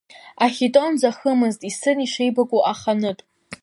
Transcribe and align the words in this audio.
Ахитон 0.45 0.91
ӡахымызт, 0.99 1.61
исын 1.69 1.97
ишеибаку 2.05 2.65
аханытә. 2.71 3.23